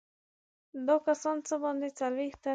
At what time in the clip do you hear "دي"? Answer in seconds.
2.49-2.49